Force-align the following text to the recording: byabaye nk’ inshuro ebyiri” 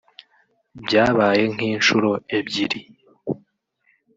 byabaye 0.83 1.43
nk’ 1.53 1.59
inshuro 1.71 2.09
ebyiri” 2.37 2.79